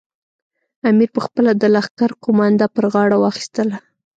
امیر 0.89 1.09
پخپله 1.17 1.51
د 1.55 1.63
لښکر 1.75 2.11
قومانده 2.23 2.67
پر 2.75 2.85
غاړه 2.93 3.17
واخیستله. 3.19 3.75